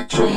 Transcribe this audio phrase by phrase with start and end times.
[0.00, 0.32] country.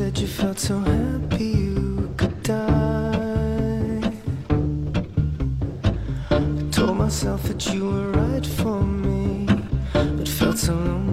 [0.00, 4.12] said you felt so happy you could die.
[6.30, 6.40] I
[6.72, 9.46] told myself that you were right for me,
[9.92, 11.09] but felt so lonely.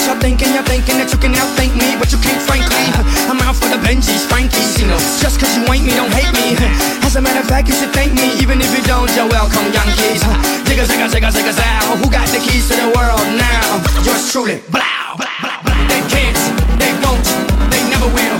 [0.00, 0.48] what y'all thinking.
[0.56, 2.88] Y'all thinking that you can outthink me, but you can't, frankly.
[3.28, 4.80] I'm out for the Benji's, Frankie's.
[4.80, 6.56] You know, just cause you ain't me, don't hate me.
[7.04, 9.12] As a matter of fact, you should thank me, even if you don't.
[9.12, 10.24] You're welcome, Yankees.
[10.64, 12.00] Digga, digga, digga, digga, out.
[12.00, 13.84] Who got the keys to the world now?
[14.00, 14.64] Yours truly.
[14.72, 15.20] Blow.
[15.92, 16.38] They can't,
[16.80, 17.26] they won't,
[17.68, 18.39] they never will.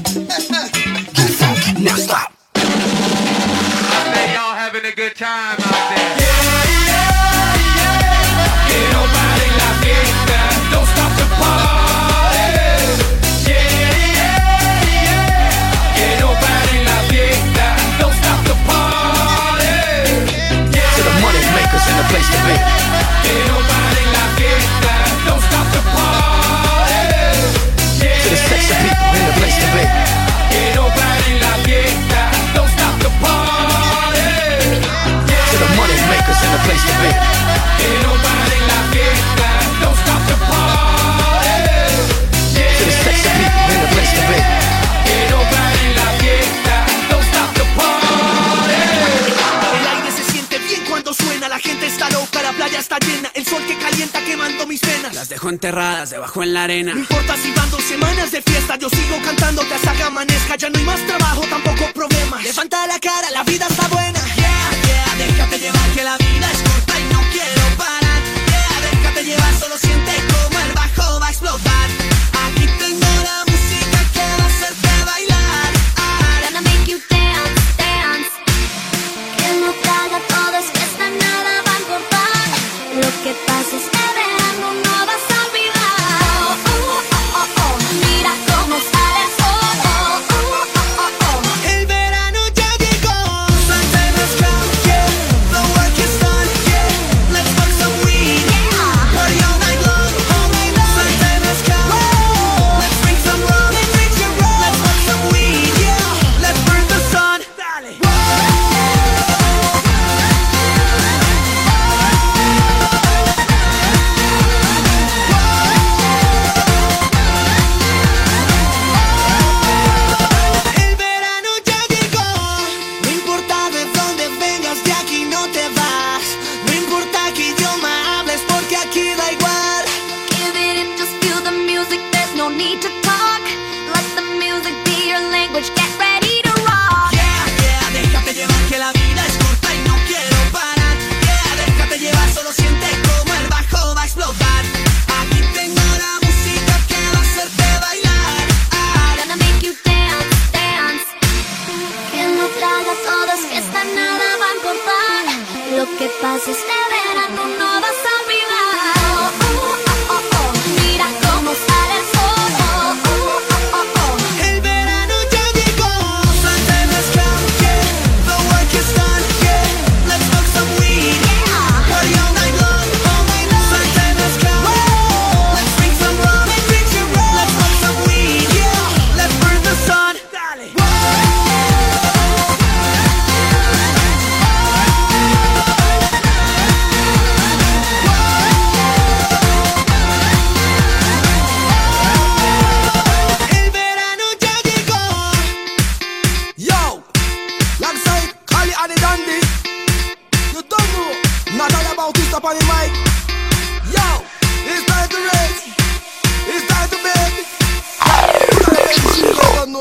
[56.11, 56.93] debajo en la arena.
[56.93, 60.55] No importa si van dos semanas de fiesta, yo sigo cantándote hasta que amanezca.
[60.55, 61.70] Ya no hay más trabajo, tampoco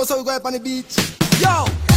[0.01, 0.97] know, so we go up on the beach.
[1.41, 1.91] Yo!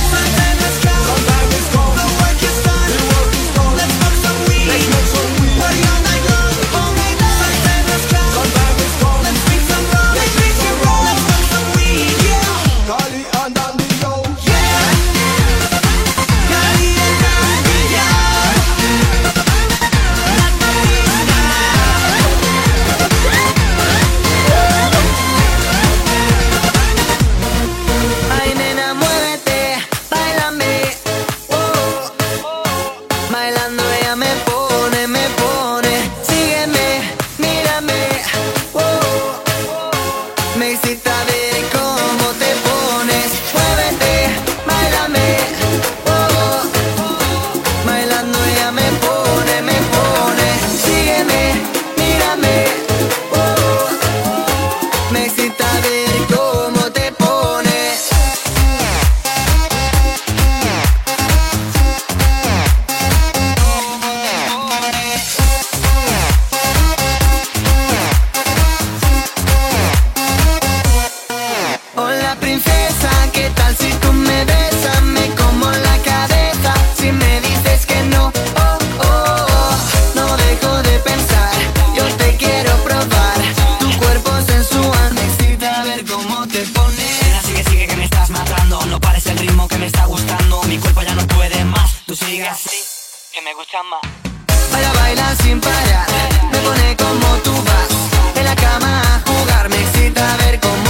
[94.73, 96.07] Baila, baila sin parar.
[96.51, 97.91] Me pone como tú vas.
[98.35, 99.69] En la cama a jugar.
[99.69, 100.82] Me excita ver cómo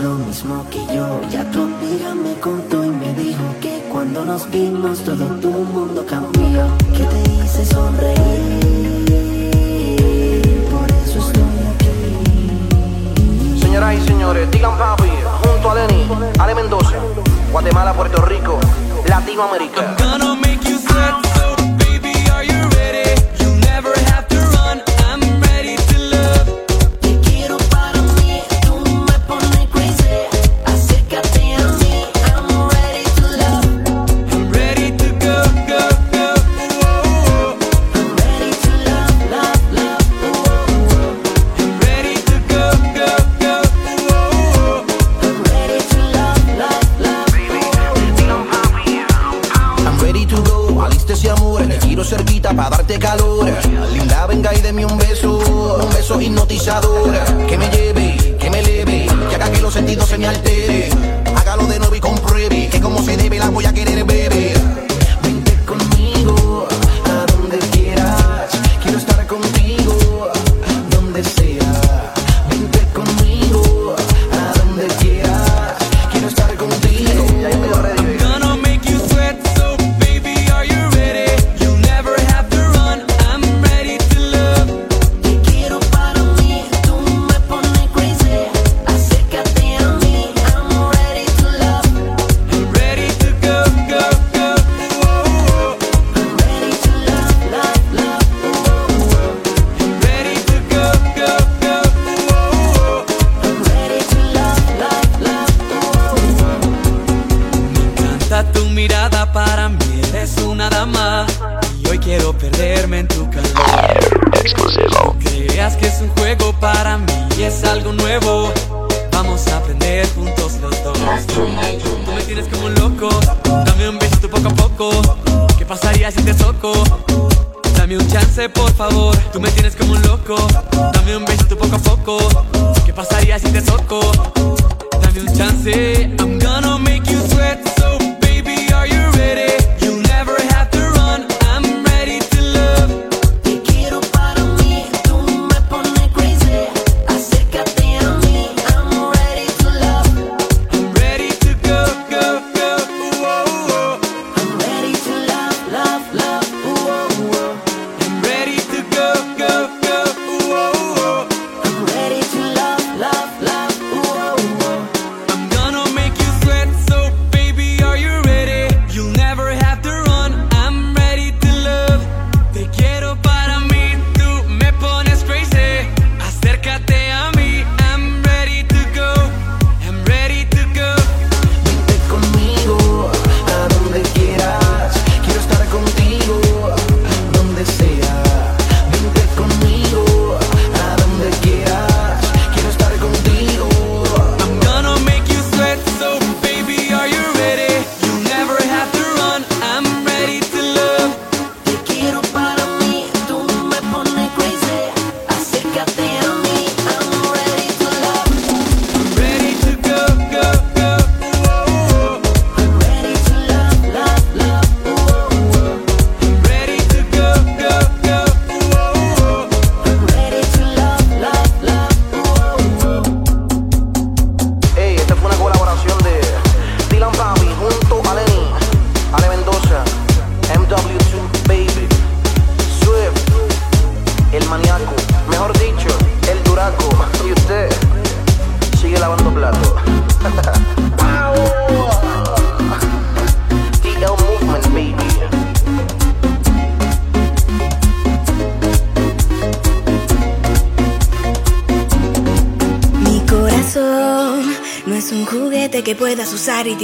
[0.00, 1.20] lo mismo que yo.
[1.30, 5.26] Ya tu me contó y me dijo que cuando nos vimos todo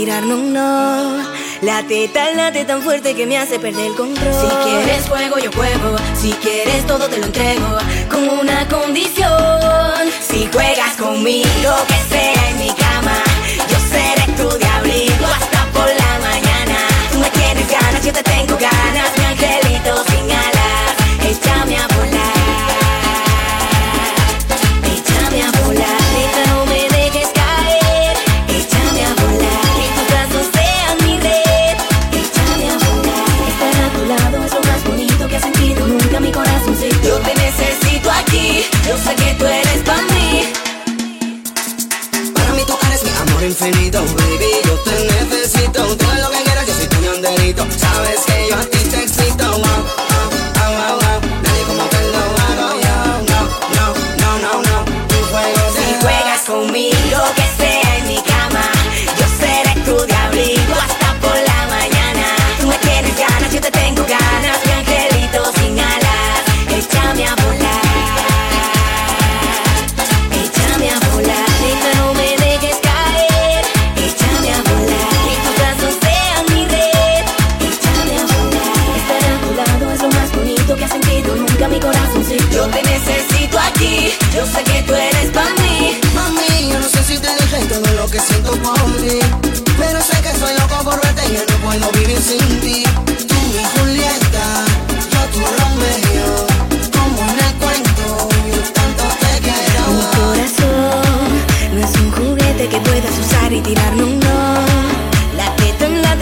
[0.05, 1.23] tirar, no, no.
[1.63, 4.35] La teta late tan fuerte que me hace perder el control.
[4.35, 5.97] Si quieres fuego, yo juego.
[6.15, 7.79] Si quieres todo, te lo entrego.
[8.11, 12.24] Con una condición: si juegas conmigo, que sea.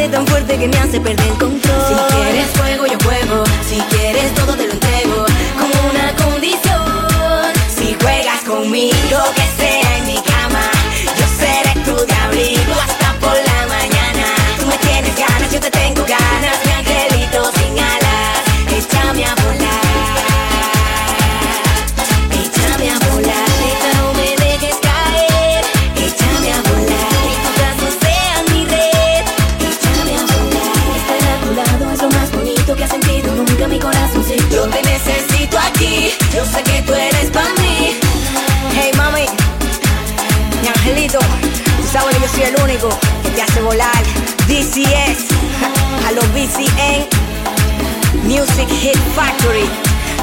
[0.08, 1.82] tan fuerte que me hace perder el control.
[1.88, 3.44] Si quieres fuego, yo juego.
[3.68, 5.26] Si quieres todo, te lo entrego.
[5.58, 9.81] Con una condición: si juegas conmigo, que sea.
[42.34, 42.88] soy el único
[43.22, 44.02] que te hace volar.
[44.46, 45.28] DCS,
[46.06, 47.06] a los BCN,
[48.24, 49.68] Music Hit Factory.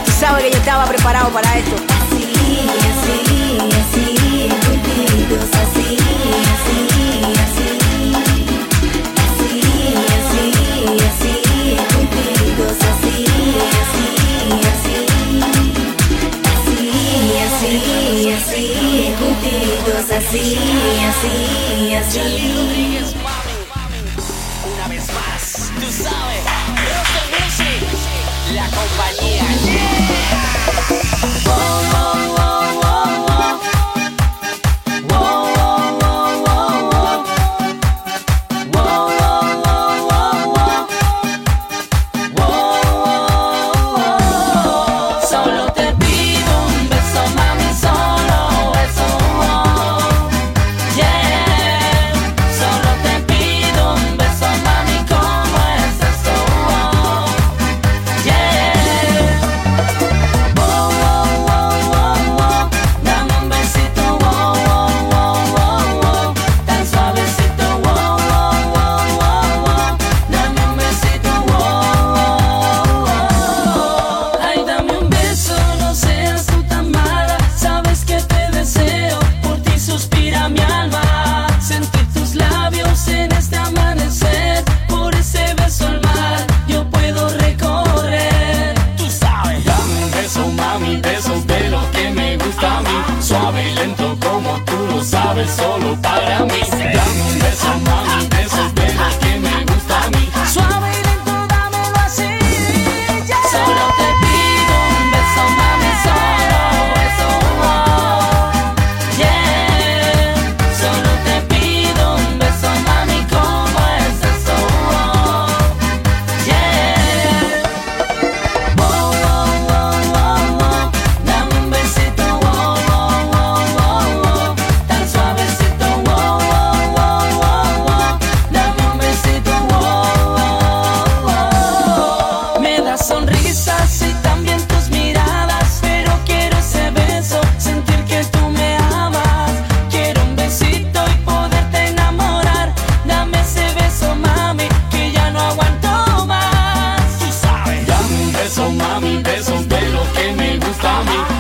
[0.05, 1.75] Tú sabes que yo estaba preparado para esto.
[1.89, 3.48] Así, así.
[20.19, 20.57] assim,
[21.07, 23.18] assim, assim.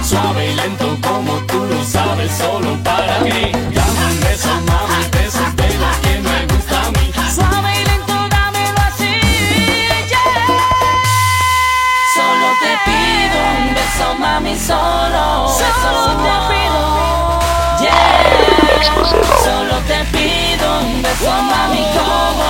[0.03, 3.51] suave y lento como tú lo sabes, solo para mí.
[3.73, 7.11] Dame un beso, mami, besos de los que me gusta a mí.
[7.35, 9.13] Suave y lento, dámelo así,
[10.07, 10.45] yeah.
[12.15, 15.47] Solo te pido un beso, mami, solo.
[15.57, 16.81] Solo te pido,
[17.81, 18.19] yeah.
[19.43, 22.45] Solo te pido un beso, mami, como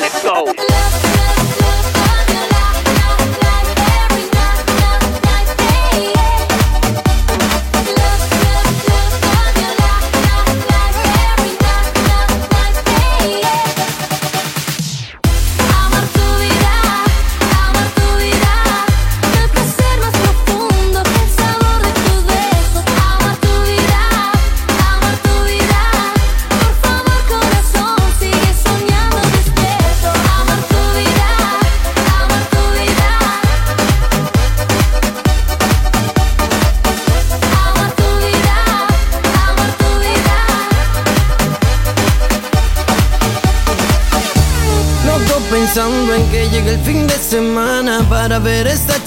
[0.00, 0.67] Let's go.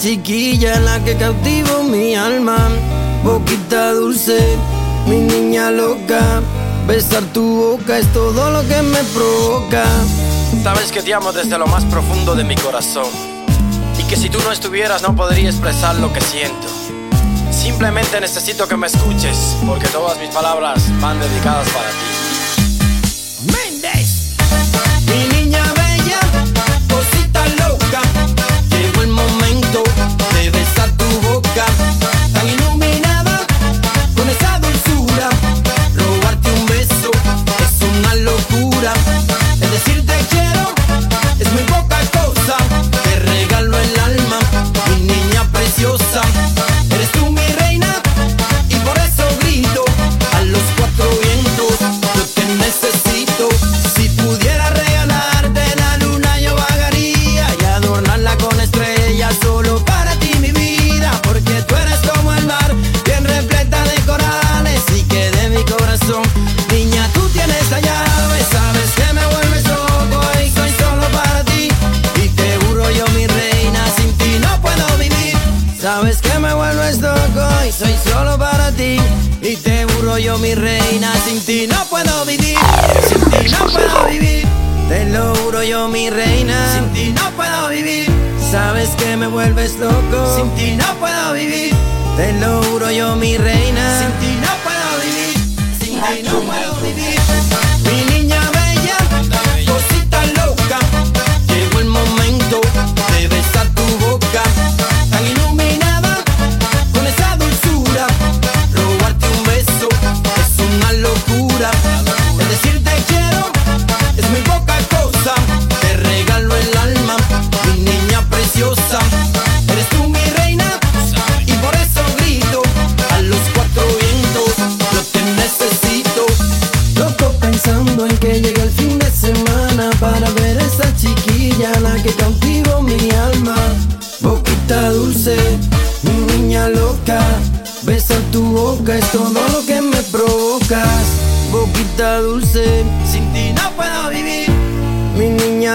[0.01, 2.57] chiquilla la que cautivo mi alma.
[3.23, 4.57] Boquita dulce,
[5.05, 6.41] mi niña loca.
[6.87, 9.85] Besar tu boca es todo lo que me provoca.
[10.63, 13.05] Sabes que te amo desde lo más profundo de mi corazón.
[13.99, 16.67] Y que si tú no estuvieras no podría expresar lo que siento.
[17.51, 22.20] Simplemente necesito que me escuches porque todas mis palabras van dedicadas para ti.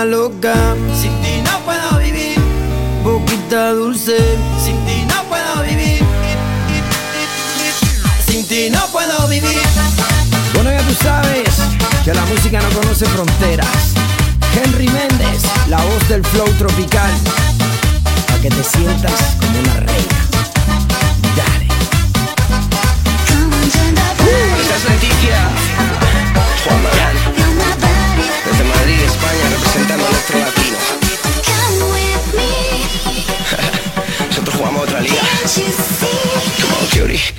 [0.05, 0.55] loca.
[1.01, 2.39] Sin ti no puedo vivir.
[3.03, 4.19] Boquita dulce.
[4.63, 6.05] Sin ti no puedo vivir.
[8.27, 9.63] Sin ti no puedo vivir.
[10.55, 11.49] Bueno, ya tú sabes
[12.05, 13.95] que la música no conoce fronteras.
[14.55, 17.11] Henry Méndez, la voz del flow tropical.
[18.27, 20.19] Para que te sientas como una reina.
[21.37, 21.69] Dale.
[24.75, 25.49] Es Leticia.
[35.47, 37.36] Come on, cutie.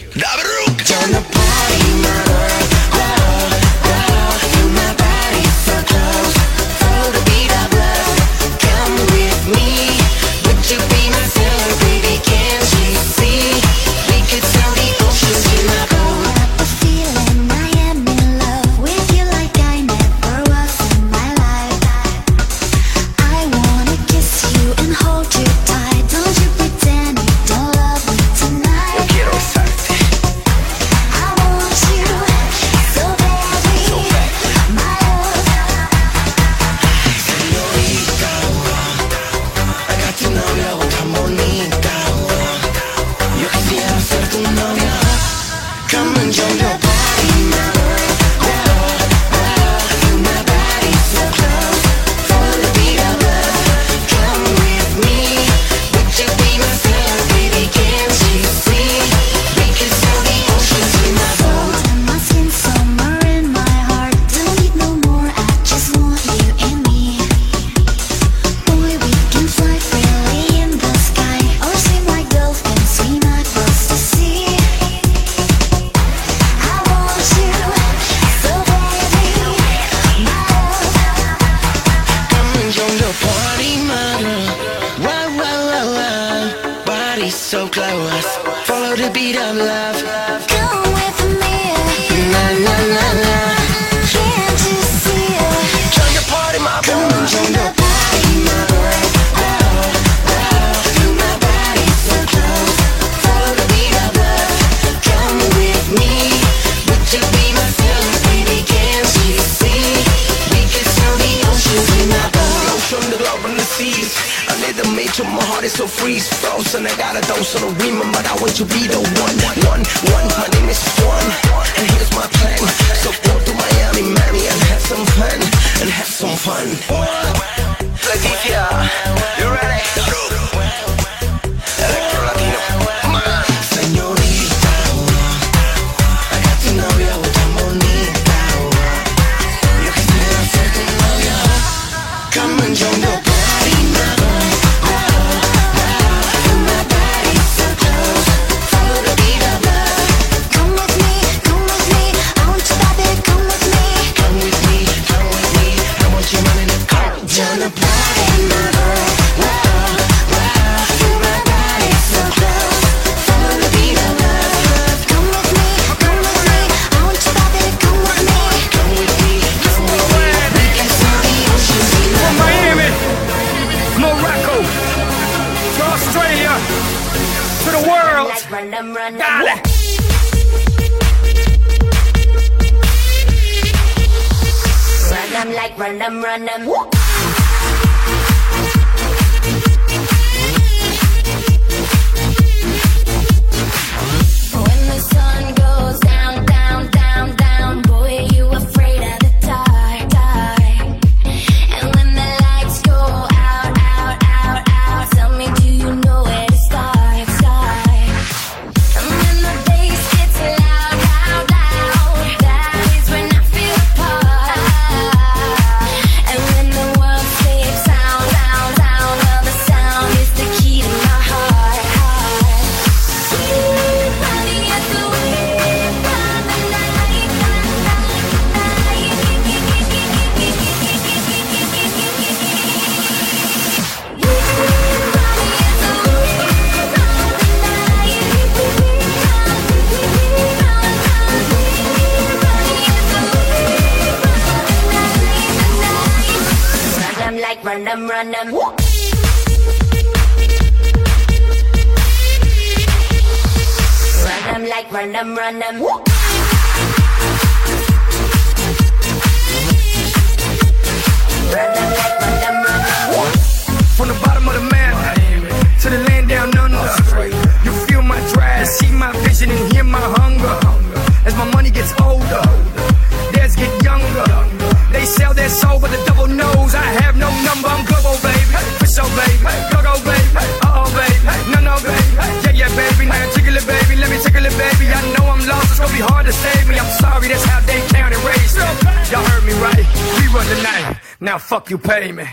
[291.48, 292.26] fuck you pay me.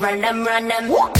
[0.00, 1.19] Run them, run them.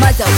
[0.00, 0.31] much of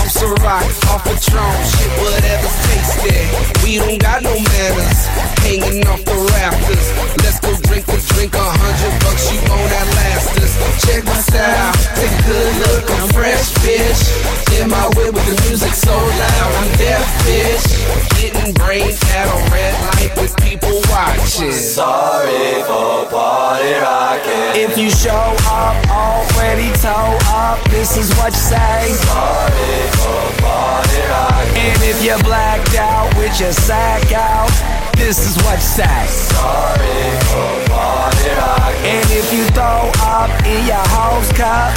[0.00, 3.20] I'm Ciroc, off Patron, shit, whatever's tasty.
[3.60, 5.00] We don't got no manners,
[5.44, 6.86] hanging off the rafters.
[7.20, 10.40] Let's go drink a drink, a hundred bucks, you own that last.
[10.40, 10.52] us.
[10.86, 14.00] Check my style, take a good look, I'm fresh, bitch.
[14.56, 19.38] In my way with the music so loud, I'm deaf, bitch getting brains at a
[19.50, 21.52] red light with people watching.
[21.52, 24.60] Sorry for party rocking.
[24.60, 28.92] If you show up already toe up, this is what you say.
[29.08, 31.64] Sorry for party rocking.
[31.64, 34.52] And if you're blacked out with your sack out,
[34.96, 36.06] this is what you say.
[36.36, 37.00] Sorry
[37.32, 38.84] for party rocking.
[38.84, 41.72] And if you throw up in your house cup,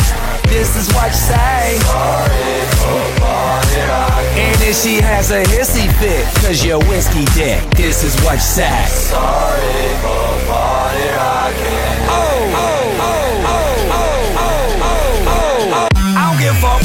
[0.52, 1.80] this is what you say.
[1.88, 4.12] Sorry for party rocking.
[4.36, 8.89] And if she has a hissy fit, cause you're whiskey dick, this is what's sad.
[8.89, 12.09] Sorry for what I can.
[12.09, 12.72] Oh, oh.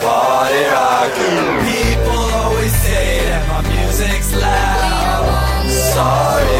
[0.00, 1.36] party rocking.
[1.68, 5.68] People always say that my music's loud.
[5.68, 6.59] Sorry.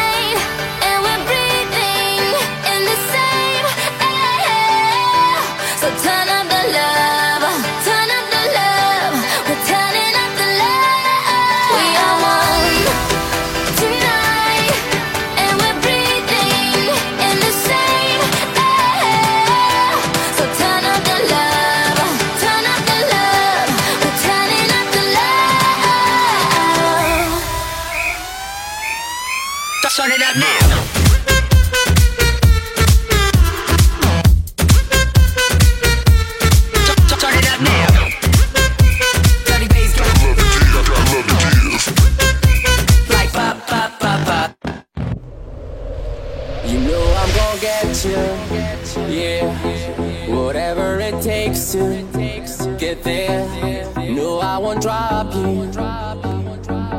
[52.95, 54.11] get there.
[54.11, 55.71] No, I won't drop you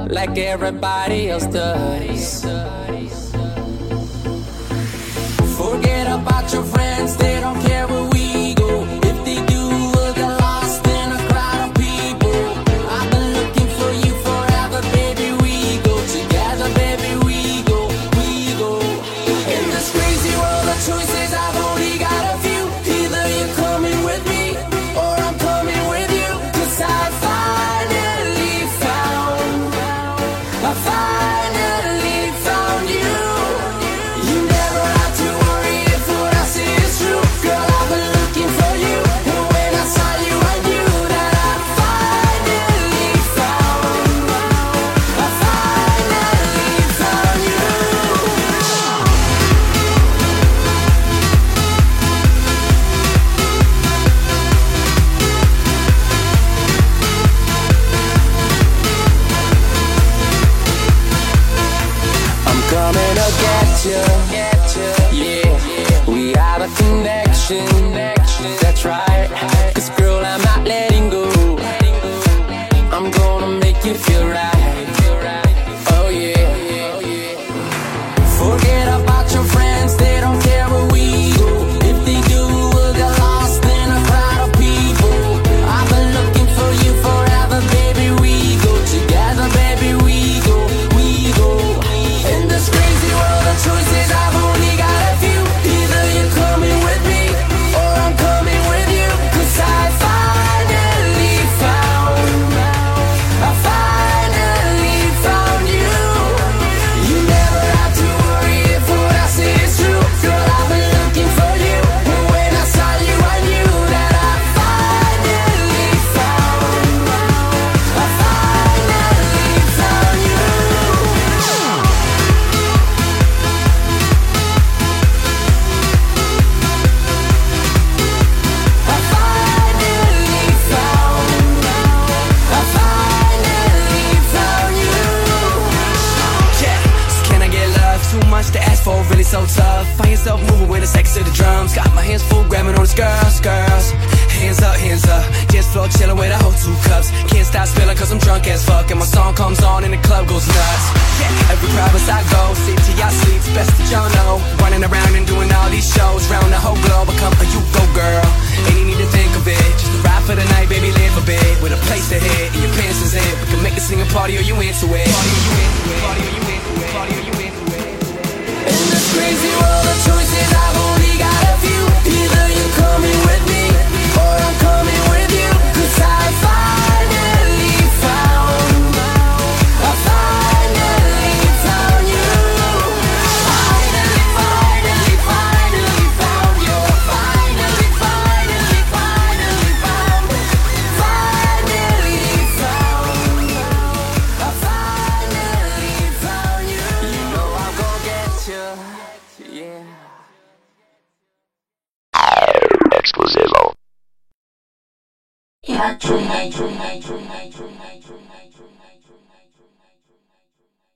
[0.09, 2.45] like everybody else does.
[5.57, 7.92] Forget about your friends, they don't care.